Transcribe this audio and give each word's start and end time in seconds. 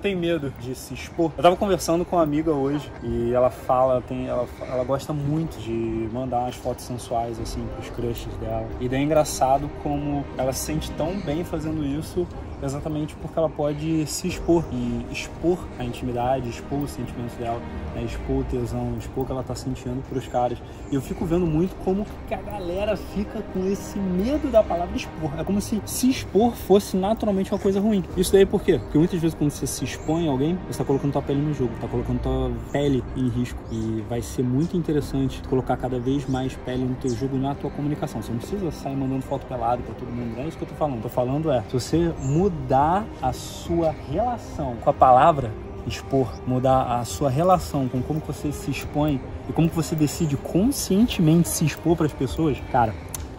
tem 0.00 0.16
medo 0.16 0.52
de 0.60 0.74
se 0.74 0.94
expor. 0.94 1.30
Eu 1.36 1.42
tava 1.42 1.56
conversando 1.56 2.04
com 2.04 2.16
uma 2.16 2.22
amiga 2.22 2.52
hoje 2.52 2.90
e 3.02 3.32
ela 3.32 3.50
fala, 3.50 4.00
tem, 4.00 4.26
ela, 4.26 4.46
ela 4.60 4.84
gosta 4.84 5.12
muito 5.12 5.58
de 5.60 6.08
mandar 6.12 6.40
umas 6.40 6.56
fotos 6.56 6.84
sensuais 6.84 7.38
assim 7.40 7.64
pros 7.76 7.90
crushes 7.90 8.34
dela. 8.38 8.66
E 8.80 8.88
daí 8.88 9.00
é 9.00 9.02
engraçado 9.02 9.70
como 9.82 10.24
ela 10.36 10.52
se 10.52 10.64
sente 10.64 10.90
tão 10.92 11.18
bem 11.20 11.44
fazendo 11.44 11.84
isso 11.84 12.26
exatamente 12.62 13.14
porque 13.16 13.38
ela 13.38 13.48
pode 13.48 14.06
se 14.06 14.28
expor 14.28 14.64
e 14.72 15.06
expor 15.10 15.58
a 15.78 15.84
intimidade, 15.84 16.48
expor 16.48 16.80
os 16.80 16.90
sentimentos 16.90 17.34
dela, 17.36 17.60
né? 17.94 18.04
expor 18.04 18.40
o 18.40 18.44
tesão, 18.44 18.96
expor 18.98 19.24
o 19.24 19.26
que 19.26 19.32
ela 19.32 19.42
tá 19.42 19.54
sentindo 19.54 20.02
pros 20.08 20.26
caras. 20.26 20.58
E 20.90 20.94
eu 20.94 21.00
fico 21.00 21.24
vendo 21.24 21.46
muito 21.46 21.74
como 21.84 22.06
que 22.28 22.34
a 22.34 22.42
galera 22.42 22.96
fica 22.96 23.42
com 23.52 23.66
esse 23.66 23.98
medo 23.98 24.50
da 24.50 24.62
palavra 24.62 24.96
expor. 24.96 25.30
É 25.38 25.44
como 25.44 25.60
se 25.60 25.80
se 25.86 26.10
expor 26.10 26.52
fosse 26.52 26.96
naturalmente 26.96 27.52
uma 27.52 27.58
coisa 27.58 27.80
ruim. 27.80 28.04
Isso 28.16 28.32
daí 28.32 28.44
por 28.44 28.62
quê? 28.62 28.78
Porque 28.78 28.98
muitas 28.98 29.20
vezes 29.20 29.36
quando 29.36 29.50
você 29.50 29.66
se 29.66 29.84
expõe 29.90 30.28
alguém, 30.28 30.58
você 30.66 30.78
tá 30.78 30.84
colocando 30.84 31.12
tua 31.12 31.22
pele 31.22 31.40
no 31.40 31.54
jogo, 31.54 31.72
tá 31.80 31.88
colocando 31.88 32.20
tua 32.20 32.50
pele 32.72 33.02
em 33.16 33.28
risco. 33.28 33.58
E 33.70 34.04
vai 34.08 34.22
ser 34.22 34.42
muito 34.42 34.76
interessante 34.76 35.42
colocar 35.48 35.76
cada 35.76 35.98
vez 35.98 36.28
mais 36.28 36.54
pele 36.56 36.84
no 36.84 36.94
teu 36.96 37.10
jogo 37.10 37.36
na 37.36 37.54
tua 37.54 37.70
comunicação. 37.70 38.22
Você 38.22 38.32
não 38.32 38.38
precisa 38.38 38.70
sair 38.70 38.96
mandando 38.96 39.22
foto 39.22 39.46
pelado 39.46 39.82
pra 39.82 39.94
todo 39.94 40.08
mundo. 40.08 40.36
Não 40.36 40.44
é 40.44 40.48
isso 40.48 40.56
que 40.56 40.64
eu 40.64 40.68
tô 40.68 40.74
falando. 40.74 41.02
Tô 41.02 41.08
falando 41.08 41.50
é, 41.50 41.62
se 41.62 41.72
você 41.72 42.14
muda 42.20 42.50
mudar 42.70 43.04
a 43.22 43.32
sua 43.32 43.94
relação 44.10 44.76
com 44.80 44.90
a 44.90 44.92
palavra 44.92 45.50
expor, 45.86 46.28
mudar 46.46 47.00
a 47.00 47.04
sua 47.04 47.30
relação 47.30 47.88
com 47.88 48.02
como 48.02 48.20
você 48.20 48.52
se 48.52 48.70
expõe 48.70 49.20
e 49.48 49.52
como 49.52 49.68
você 49.68 49.96
decide 49.96 50.36
conscientemente 50.36 51.48
se 51.48 51.64
expor 51.64 51.96
para 51.96 52.06
as 52.06 52.12
pessoas, 52.12 52.58
cara, 52.70 52.94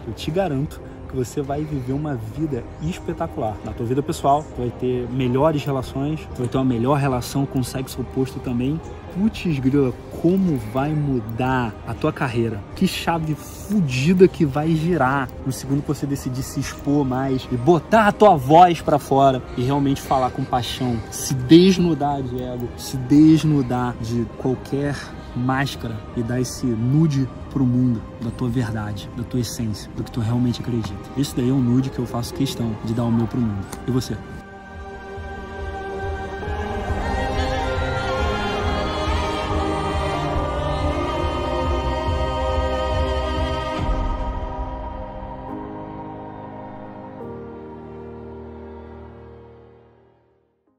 eu 0.07 0.13
te 0.13 0.31
garanto 0.31 0.81
você 1.13 1.41
vai 1.41 1.63
viver 1.63 1.93
uma 1.93 2.15
vida 2.15 2.63
espetacular. 2.81 3.55
Na 3.63 3.73
tua 3.73 3.85
vida 3.85 4.01
pessoal, 4.01 4.45
tu 4.55 4.61
vai 4.61 4.71
ter 4.71 5.07
melhores 5.09 5.63
relações, 5.63 6.19
tu 6.35 6.39
vai 6.39 6.47
ter 6.47 6.57
uma 6.57 6.65
melhor 6.65 6.97
relação 6.97 7.45
com 7.45 7.59
o 7.59 7.63
sexo 7.63 8.01
oposto 8.01 8.39
também. 8.39 8.79
Putz, 9.13 9.59
grila, 9.59 9.93
como 10.21 10.57
vai 10.73 10.91
mudar 10.91 11.73
a 11.85 11.93
tua 11.93 12.13
carreira? 12.13 12.61
Que 12.75 12.87
chave 12.87 13.35
fodida 13.35 14.25
que 14.25 14.45
vai 14.45 14.73
girar 14.73 15.27
no 15.45 15.51
segundo 15.51 15.81
que 15.81 15.87
você 15.89 16.05
decidir 16.05 16.43
se 16.43 16.61
expor 16.61 17.05
mais 17.05 17.47
e 17.51 17.57
botar 17.57 18.07
a 18.07 18.11
tua 18.13 18.37
voz 18.37 18.81
para 18.81 18.97
fora 18.97 19.41
e 19.57 19.63
realmente 19.63 20.01
falar 20.01 20.31
com 20.31 20.45
paixão, 20.45 20.97
se 21.11 21.33
desnudar 21.33 22.21
de 22.21 22.41
ego, 22.41 22.69
se 22.77 22.95
desnudar 22.95 23.95
de 23.99 24.25
qualquer 24.37 24.95
máscara 25.35 25.97
e 26.15 26.23
dar 26.23 26.39
esse 26.39 26.65
nude 26.65 27.27
pro 27.51 27.65
mundo 27.65 28.01
da 28.21 28.31
tua 28.31 28.49
verdade, 28.49 29.09
da 29.15 29.23
tua 29.23 29.39
essência, 29.39 29.91
do 29.95 30.03
que 30.03 30.11
tu 30.11 30.19
realmente 30.19 30.61
acredita. 30.61 30.99
Isso 31.17 31.35
daí 31.35 31.49
é 31.49 31.53
um 31.53 31.61
nude 31.61 31.89
que 31.89 31.99
eu 31.99 32.05
faço 32.05 32.33
questão 32.33 32.75
de 32.85 32.93
dar 32.93 33.03
o 33.03 33.11
meu 33.11 33.27
pro 33.27 33.39
mundo. 33.39 33.65
E 33.87 33.91
você? 33.91 34.17